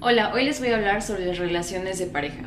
[0.00, 2.44] Hola, hoy les voy a hablar sobre las relaciones de pareja.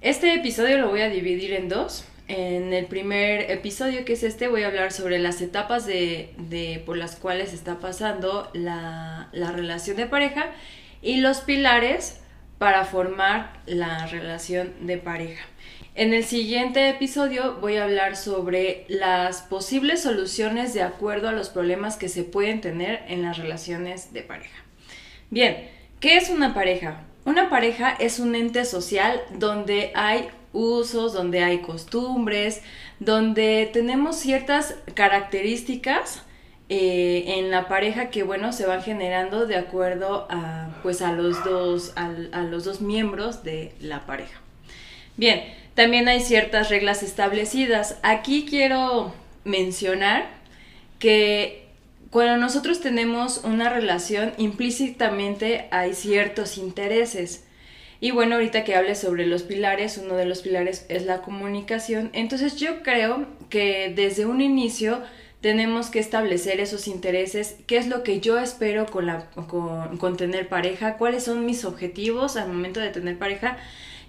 [0.00, 2.04] Este episodio lo voy a dividir en dos.
[2.26, 6.96] En el primer episodio, que es este, voy a hablar sobre las etapas de, por
[6.96, 10.50] las cuales está pasando la, la relación de pareja
[11.00, 12.18] y los pilares
[12.58, 15.46] para formar la relación de pareja.
[16.00, 21.50] En el siguiente episodio voy a hablar sobre las posibles soluciones de acuerdo a los
[21.50, 24.64] problemas que se pueden tener en las relaciones de pareja.
[25.28, 25.68] Bien,
[26.00, 27.02] ¿qué es una pareja?
[27.26, 32.62] Una pareja es un ente social donde hay usos, donde hay costumbres,
[32.98, 36.22] donde tenemos ciertas características
[36.70, 41.44] eh, en la pareja que bueno se van generando de acuerdo a pues a los
[41.44, 44.40] dos a los dos miembros de la pareja.
[45.16, 45.42] Bien,
[45.74, 47.98] también hay ciertas reglas establecidas.
[48.02, 49.12] Aquí quiero
[49.44, 50.28] mencionar
[50.98, 51.66] que
[52.10, 57.44] cuando nosotros tenemos una relación, implícitamente hay ciertos intereses.
[58.00, 62.10] Y bueno, ahorita que hable sobre los pilares, uno de los pilares es la comunicación.
[62.12, 65.02] Entonces yo creo que desde un inicio
[65.40, 69.26] tenemos que establecer esos intereses, qué es lo que yo espero con, la,
[69.98, 73.56] con tener pareja, cuáles son mis objetivos al momento de tener pareja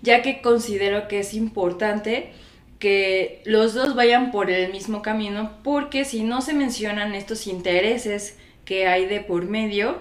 [0.01, 2.31] ya que considero que es importante
[2.79, 8.37] que los dos vayan por el mismo camino, porque si no se mencionan estos intereses
[8.65, 9.99] que hay de por medio,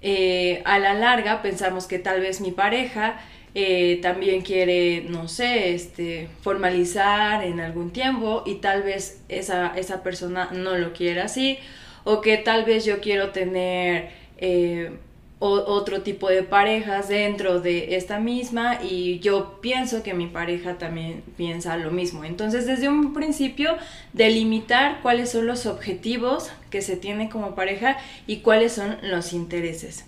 [0.00, 3.20] eh, a la larga pensamos que tal vez mi pareja
[3.54, 10.04] eh, también quiere, no sé, este, formalizar en algún tiempo y tal vez esa, esa
[10.04, 11.58] persona no lo quiera así,
[12.04, 14.10] o que tal vez yo quiero tener...
[14.38, 14.92] Eh,
[15.40, 21.22] otro tipo de parejas dentro de esta misma y yo pienso que mi pareja también
[21.38, 22.24] piensa lo mismo.
[22.24, 23.76] Entonces, desde un principio,
[24.12, 27.96] delimitar cuáles son los objetivos que se tiene como pareja
[28.26, 30.04] y cuáles son los intereses.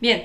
[0.00, 0.22] Bien,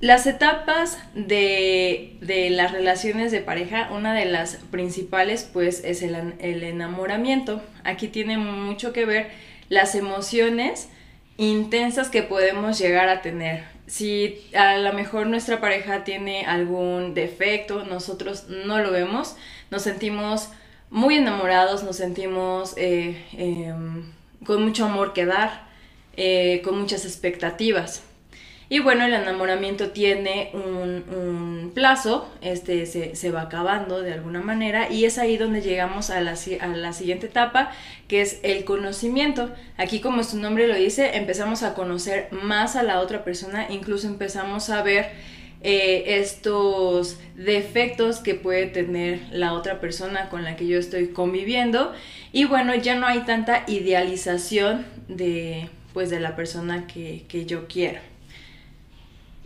[0.00, 2.16] las etapas de,
[2.50, 7.62] las relaciones de pareja, una de las principales pues es el, el enamoramiento.
[7.84, 9.28] Aquí tiene mucho que ver
[9.68, 10.88] las emociones
[11.36, 13.64] intensas que podemos llegar a tener.
[13.86, 19.36] Si a lo mejor nuestra pareja tiene algún defecto, nosotros no lo vemos,
[19.70, 20.48] nos sentimos
[20.90, 24.12] muy enamorados, nos sentimos eh, em,
[24.44, 25.66] con mucho amor que dar,
[26.16, 28.02] eh, con muchas expectativas.
[28.68, 35.04] Y bueno, el enamoramiento tiene un, plazo, este se, va acabando de alguna manera y
[35.04, 37.70] es ahí donde llegamos a la, a la, siguiente etapa,
[38.08, 39.50] que es el conocimiento.
[39.76, 44.06] Aquí como su nombre lo dice, empezamos a conocer más a la otra persona, incluso
[44.06, 45.10] empezamos a ver
[45.62, 51.92] eh, estos defectos que puede tener la otra persona con la que yo estoy conviviendo
[52.32, 57.68] y bueno, ya no hay tanta idealización de, pues, de la persona que, que yo
[57.68, 58.15] quiero.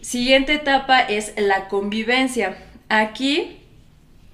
[0.03, 2.57] Siguiente etapa es la convivencia.
[2.89, 3.59] Aquí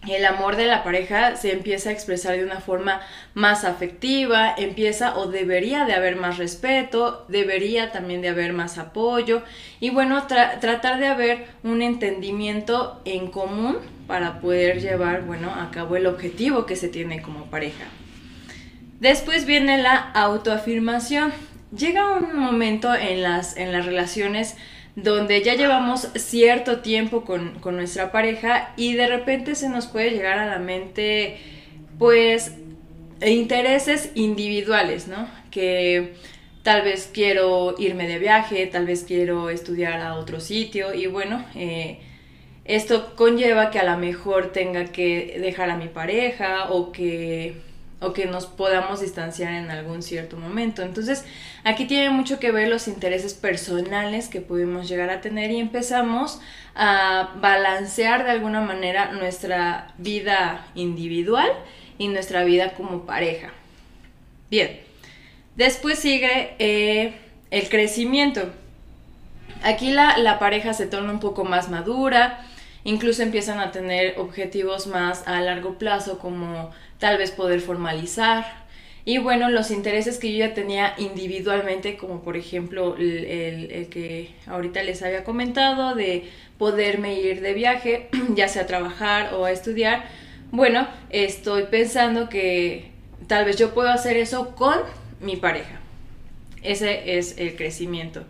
[0.09, 3.01] el amor de la pareja se empieza a expresar de una forma
[3.35, 9.43] más afectiva, empieza o debería de haber más respeto, debería también de haber más apoyo
[9.81, 15.97] y bueno, tratar de haber un entendimiento en común para poder llevar, bueno, a cabo
[15.97, 17.87] el objetivo que se tiene como pareja.
[19.01, 21.33] Después viene la autoafirmación.
[21.77, 24.57] Llega un momento en las, en las relaciones
[24.97, 30.39] donde ya llevamos cierto tiempo con, nuestra pareja y de repente se nos puede llegar
[30.39, 31.39] a la mente
[31.99, 32.55] pues
[33.25, 35.29] intereses individuales, ¿no?
[35.51, 36.15] Que
[36.63, 41.45] tal vez quiero irme de viaje, tal vez quiero estudiar a otro sitio y bueno,
[41.55, 42.01] eh,
[42.65, 47.66] esto conlleva que a lo mejor tenga que dejar a mi pareja o que
[48.01, 50.83] o que nos podamos distanciar en algún cierto momento.
[50.83, 51.25] Entonces,
[51.65, 56.41] aquí tiene mucho que ver los intereses personales que pudimos llegar a tener y empezamos
[56.75, 61.51] a balancear de alguna manera nuestra vida individual
[61.97, 63.53] y nuestra vida como pareja.
[64.51, 64.79] Bien,
[65.57, 67.15] después sigue eh,
[67.51, 68.53] el crecimiento.
[69.63, 72.47] Aquí la, la pareja se torna un poco más madura,
[72.87, 78.65] incluso empiezan a tener objetivos más a largo plazo como tal vez poder formalizar.
[79.05, 84.85] Y bueno, los intereses que yo ya tenía individualmente, como por ejemplo el, que ahorita
[84.85, 90.05] les había comentado, de poderme ir de viaje, ya sea a trabajar o a estudiar,
[90.53, 92.93] bueno, estoy pensando que
[93.27, 94.79] tal vez yo puedo hacer eso con
[95.21, 95.81] mi pareja.
[96.63, 98.25] Ese es el crecimiento.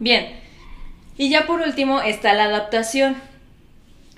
[0.00, 0.34] Bien,
[1.16, 3.33] y ya por último está la adaptación.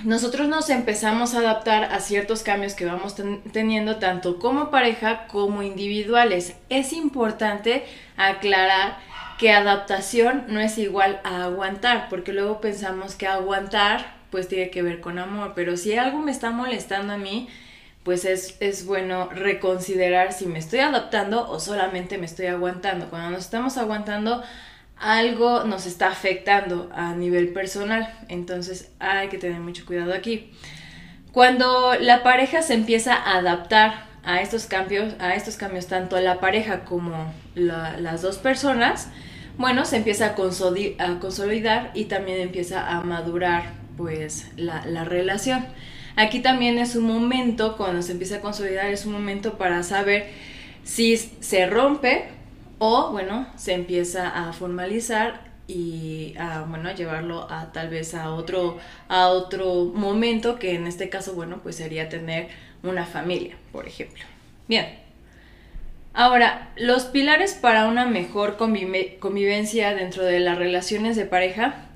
[0.04, 3.14] Nosotros nos empezamos a adaptar a ciertos cambios que vamos
[3.52, 6.54] teniendo tanto como pareja como individuales.
[6.68, 7.84] Es importante
[8.16, 8.98] aclarar
[9.38, 14.82] que adaptación no es igual a aguantar, porque luego pensamos que aguantar pues tiene que
[14.82, 17.48] ver con amor, pero si algo me está molestando a mí,
[18.02, 23.08] pues es, es, bueno reconsiderar si me estoy adaptando o solamente me estoy aguantando.
[23.08, 24.42] Cuando nos estamos aguantando,
[24.98, 30.50] algo nos está afectando a nivel personal, entonces hay que tener mucho cuidado aquí.
[31.32, 36.40] Cuando la pareja se empieza a adaptar a estos cambios, a estos cambios tanto la
[36.40, 39.08] pareja como las dos personas,
[39.58, 45.66] bueno, se empieza a, consolidar y también empieza a madurar pues la, la relación.
[46.16, 50.26] Aquí también es un momento, cuando se empieza a consolidar, es un momento para saber
[50.84, 52.35] si se rompe
[52.78, 58.78] o bueno, se empieza a formalizar y a, llevarlo a tal vez a otro,
[59.08, 62.48] a otro momento que en este caso, bueno, pues sería tener
[62.82, 64.24] una familia, por ejemplo.
[64.68, 64.86] Bien.
[66.14, 71.86] Ahora, los pilares para una mejor convivencia dentro de las relaciones de pareja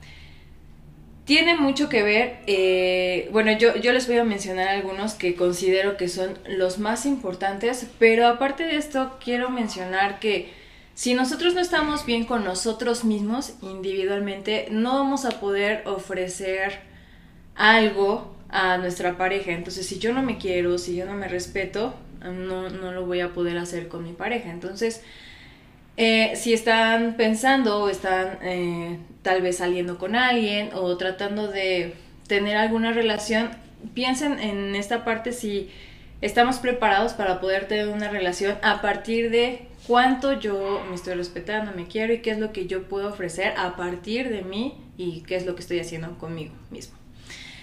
[1.25, 5.97] tiene mucho que ver, eh, bueno, yo, yo les voy a mencionar algunos que considero
[5.97, 10.60] que son los más importantes, pero aparte de esto quiero mencionar que
[11.01, 16.81] si nosotros no estamos bien con nosotros mismos individualmente, no vamos a poder ofrecer
[17.55, 19.53] algo a nuestra pareja.
[19.53, 23.21] Entonces, si yo no me quiero, si yo no me respeto, no, no lo voy
[23.21, 24.51] a poder hacer con mi pareja.
[24.51, 25.01] Entonces,
[25.97, 31.95] eh, si están pensando o están eh, tal vez saliendo con alguien o tratando de
[32.27, 33.49] tener alguna relación,
[33.95, 35.71] piensen en esta parte si
[36.21, 41.73] estamos preparados para poder tener una relación a partir de cuánto yo me estoy respetando,
[41.73, 45.23] me quiero y qué es lo que yo puedo ofrecer a partir de mí y
[45.23, 46.97] qué es lo que estoy haciendo conmigo mismo.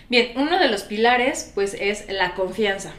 [0.10, 2.94] Bien, uno de los pilares pues es la confianza.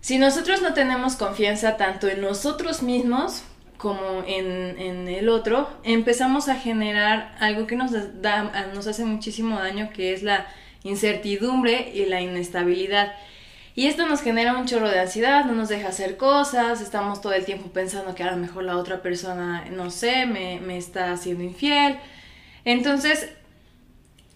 [0.00, 3.42] Si nosotros no tenemos confianza tanto en nosotros mismos
[3.76, 7.92] como en, el otro, empezamos a generar algo que nos,
[8.22, 10.46] da, nos hace muchísimo daño, que es la
[10.82, 13.14] incertidumbre y la inestabilidad.
[13.78, 17.32] Y esto nos genera un chorro de ansiedad, no nos deja hacer cosas, estamos todo
[17.32, 21.44] el tiempo pensando que a lo mejor la otra persona, no sé, me, está haciendo
[21.44, 21.96] infiel.
[22.64, 23.28] Entonces,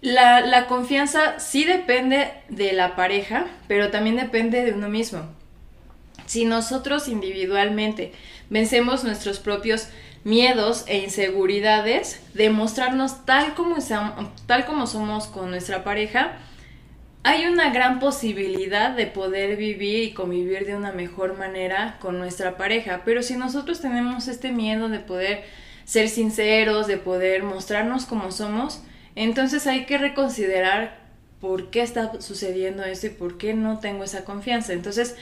[0.01, 5.23] la, la, confianza sí depende de la pareja, pero también depende de uno mismo.
[6.27, 8.13] Si nosotros individualmente
[8.49, 9.89] vencemos nuestros propios
[10.23, 13.79] miedos e inseguridades, demostrarnos tal como,
[14.47, 16.39] tal como somos con nuestra pareja,
[17.25, 22.57] hay una gran posibilidad de poder vivir y convivir de una mejor manera con nuestra
[22.57, 25.45] pareja, pero si nosotros tenemos este miedo de poder
[25.85, 28.83] ser sinceros, de poder mostrarnos como somos,
[29.15, 31.01] entonces hay que reconsiderar
[31.41, 34.73] por qué está sucediendo esto y por qué no tengo esa confianza.
[34.73, 35.17] Entonces,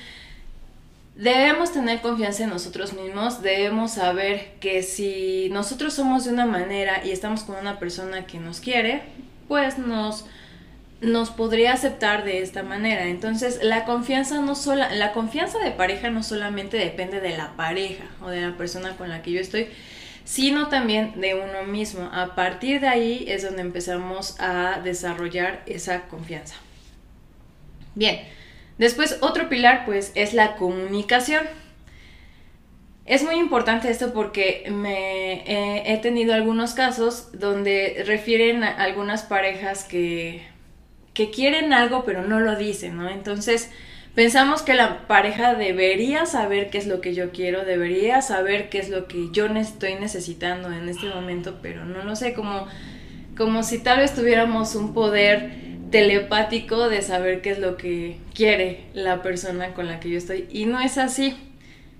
[1.16, 7.04] debemos tener confianza en nosotros mismos, debemos saber que si nosotros somos de una manera
[7.04, 9.02] y estamos con una persona que nos quiere,
[9.48, 10.26] pues nos
[11.00, 13.06] nos podría aceptar de esta manera.
[13.06, 18.04] Entonces, la confianza no sola, la confianza de pareja no solamente depende de la pareja
[18.20, 19.68] o de la persona con la que yo estoy,
[20.24, 22.10] sino también de uno mismo.
[22.12, 26.56] A partir de ahí es donde empezamos a desarrollar esa confianza.
[27.94, 28.20] Bien,
[28.78, 31.46] después otro pilar pues es la comunicación.
[33.06, 39.82] Es muy importante esto porque me he tenido algunos casos donde refieren a algunas parejas
[39.82, 40.49] que
[41.20, 43.10] que quieren algo pero no lo dicen, ¿no?
[43.10, 43.70] Entonces
[44.14, 48.78] pensamos que la pareja debería saber qué es lo que yo quiero, debería saber qué
[48.78, 52.66] es lo que yo estoy necesitando en este momento, pero no lo sé, como,
[53.36, 55.50] como si tal vez tuviéramos un poder
[55.90, 60.46] telepático de saber qué es lo que quiere la persona con la que yo estoy.
[60.50, 61.36] Y no es así.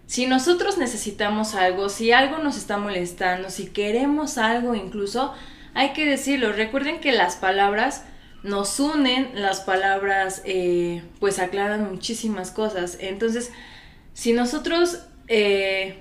[0.06, 5.34] Si nosotros necesitamos algo, si algo nos está molestando, si queremos algo incluso,
[5.74, 6.54] hay que decirlo.
[6.54, 8.04] Recuerden que las palabras
[8.42, 12.96] nos unen, las palabras eh, pues aclaran muchísimas cosas.
[13.00, 13.52] Entonces,
[14.14, 15.98] si nosotros eh,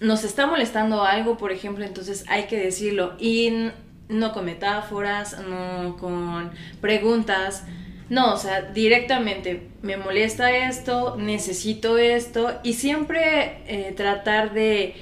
[0.00, 3.70] nos está molestando algo, por ejemplo, entonces hay que decirlo y
[4.08, 7.64] no con metáforas, no con preguntas.
[8.08, 14.94] No, o sea, directamente me molesta esto, necesito esto y siempre eh, tratar de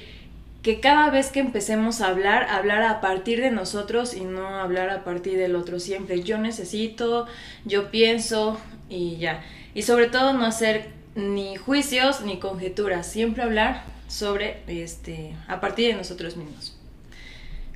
[0.65, 4.89] que cada vez que empecemos a hablar, hablar a partir de nosotros y no hablar
[4.89, 6.23] a partir del otro siempre.
[6.23, 7.27] Yo necesito,
[7.65, 9.43] yo pienso y ya.
[9.75, 15.89] Y sobre todo no hacer ni juicios ni conjeturas, siempre hablar sobre este a partir
[15.89, 16.75] de nosotros mismos.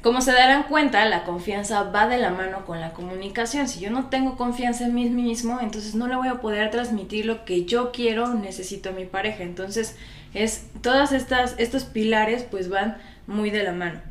[0.01, 3.67] como se darán cuenta, la confianza va de la mano con la comunicación.
[3.67, 7.27] Si yo no tengo confianza en mí mismo, entonces no le voy a poder transmitir
[7.27, 9.43] lo que yo quiero, necesito a mi pareja.
[9.43, 9.96] Entonces,
[10.33, 14.01] es todas estas estos pilares pues van muy de la mano.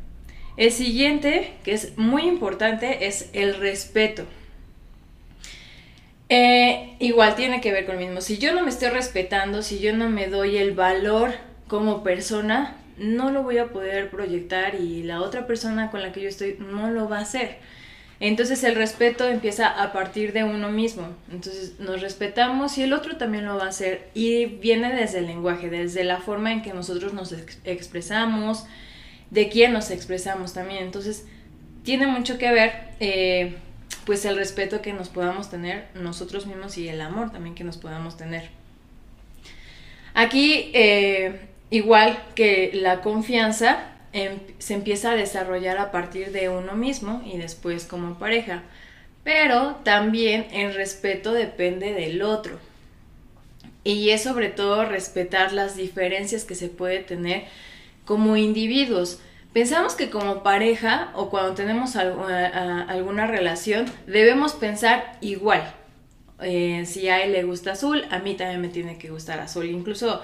[0.57, 4.25] El siguiente, que es muy importante, es el respeto.
[6.27, 8.21] Eh, igual tiene que ver con lo mismo.
[8.21, 11.31] Si yo no me estoy respetando, si yo no me doy el valor
[11.67, 16.21] como persona, no lo voy a poder proyectar y la otra persona con la que
[16.21, 17.57] yo estoy no lo va a hacer.
[18.19, 21.07] Entonces el respeto empieza a partir de uno mismo.
[21.31, 24.09] Entonces nos respetamos y el otro también lo va a hacer.
[24.13, 27.33] Y viene desde el lenguaje, desde la forma en que nosotros nos
[27.63, 28.65] expresamos,
[29.31, 30.83] de quién nos expresamos también.
[30.83, 31.25] Entonces
[31.83, 33.55] tiene mucho que ver eh,
[34.05, 37.77] pues el respeto que nos podamos tener nosotros mismos y el amor también que nos
[37.77, 38.49] podamos tener.
[40.13, 43.79] Aquí eh, Igual que la confianza
[44.11, 48.63] se empieza a desarrollar a partir de uno mismo y después como pareja.
[49.23, 52.57] Pero también el respeto depende del otro.
[53.83, 57.43] Y es sobre todo respetar las diferencias que se puede tener
[58.05, 59.19] como individuos.
[59.53, 65.73] Pensamos que como pareja o cuando tenemos alguna relación debemos pensar igual.
[66.41, 69.65] Eh, si a él le gusta azul, a mí también me tiene que gustar azul.
[69.65, 70.21] Incluso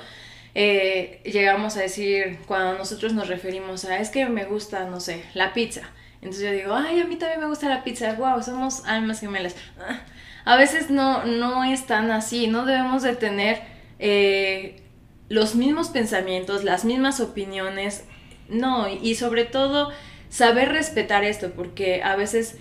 [0.55, 5.23] eh, llegamos a decir, cuando nosotros nos referimos a, es que me gusta, no sé,
[5.33, 5.81] la pizza.
[6.21, 9.55] Entonces yo digo, ay, a mí también me gusta la pizza, wow, somos almas gemelas.
[10.45, 13.61] A veces no, no es tan así, no debemos de tener
[13.99, 14.81] eh,
[15.27, 18.05] los mismos pensamientos, las mismas opiniones,
[18.47, 19.91] no, y sobre todo
[20.29, 22.57] saber respetar esto, porque a veces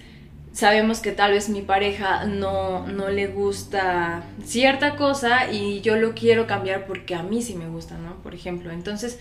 [0.54, 6.14] sabemos que tal vez mi pareja no, no le gusta cierta cosa y yo lo
[6.14, 8.14] quiero cambiar porque a mí sí me gusta, ¿no?
[8.23, 9.18] Por ejemplo, entonces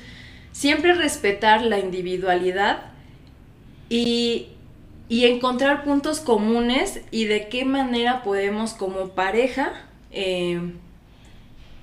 [0.52, 2.92] siempre respetar la individualidad
[3.90, 4.50] y,
[5.10, 9.74] encontrar puntos comunes y de qué manera podemos como pareja
[10.10, 10.60] eh,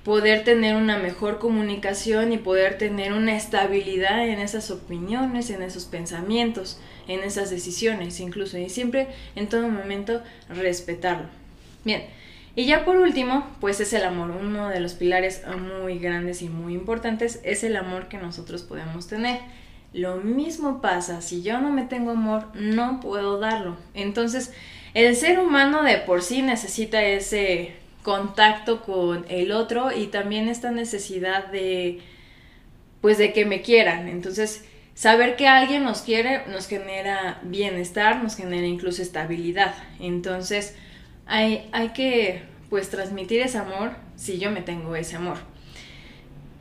[0.03, 5.85] poder tener una mejor comunicación y poder tener una estabilidad en esas opiniones, en esos
[5.85, 11.27] pensamientos, en esas decisiones incluso y siempre en todo momento respetarlo.
[11.83, 12.03] Bien,
[12.55, 14.31] y ya por último, pues es el amor.
[14.31, 19.07] Uno de los pilares muy grandes y muy importantes es el amor que nosotros podemos
[19.07, 19.39] tener.
[19.93, 23.77] Lo mismo pasa, si yo no me tengo amor, no puedo darlo.
[23.93, 24.53] Entonces,
[24.93, 30.71] el ser humano de por sí necesita ese contacto con el otro y también esta
[30.71, 31.99] necesidad de
[33.01, 34.07] pues de que me quieran.
[34.07, 39.73] Entonces, saber que alguien nos quiere nos genera bienestar, nos genera incluso estabilidad.
[39.99, 40.75] Entonces,
[41.25, 45.37] hay, hay que pues transmitir ese amor si yo me tengo ese amor.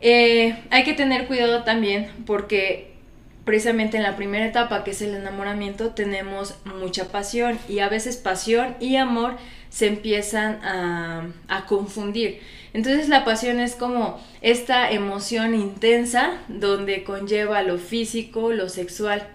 [0.01, 2.95] Eh, hay que tener cuidado también porque
[3.45, 8.17] precisamente en la primera etapa que es el enamoramiento tenemos mucha pasión y a veces
[8.17, 9.37] pasión y amor
[9.71, 12.41] se empiezan a, confundir.
[12.73, 19.27] Entonces la pasión es como esta emoción intensa donde conlleva lo físico, lo sexual.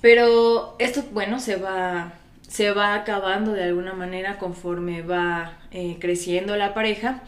[0.00, 2.14] Pero esto, bueno, se va,
[2.48, 7.22] se va acabando de alguna manera conforme va eh, creciendo la pareja.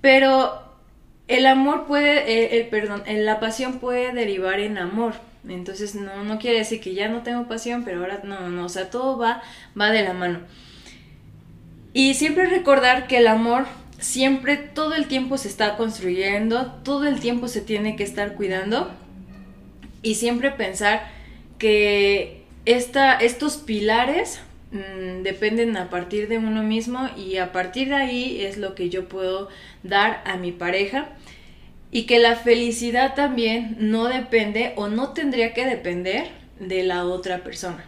[0.00, 0.62] Pero
[1.28, 5.14] el amor puede, eh, el, perdón, la pasión puede derivar en amor.
[5.48, 8.68] Entonces no, no quiere decir que ya no tengo pasión, pero ahora no, no, o
[8.68, 9.42] sea, todo va,
[9.78, 10.40] va de la mano.
[11.92, 13.66] Y siempre recordar que el amor
[14.00, 18.90] siempre, todo el tiempo se está construyendo, todo el tiempo se tiene que estar cuidando.
[20.02, 21.08] Y siempre pensar
[21.58, 24.40] que esta, estos pilares
[24.72, 28.88] mm, dependen a partir de uno mismo y a partir de ahí es lo que
[28.88, 29.48] yo puedo
[29.82, 31.08] dar a mi pareja.
[31.92, 36.28] Y que la felicidad también no depende o no tendría que depender
[36.60, 37.84] de la otra persona,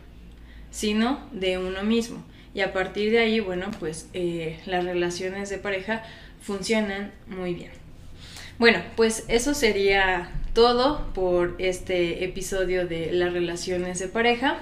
[0.72, 5.58] sino de uno mismo y a partir de ahí, bueno, pues eh, las relaciones de
[5.58, 6.02] pareja
[6.40, 7.70] funcionan muy bien.
[8.58, 14.60] Bueno, pues eso sería todo por este episodio de las relaciones de pareja.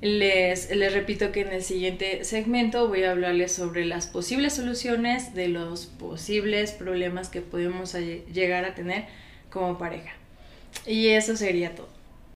[0.00, 5.34] Les, les, repito que en el siguiente segmento voy a hablarles sobre las posibles soluciones
[5.34, 9.06] de los posibles problemas que podemos llegar a tener
[9.50, 10.12] como pareja.
[10.86, 11.97] Y eso sería todo.